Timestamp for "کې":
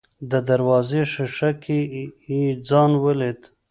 1.63-1.79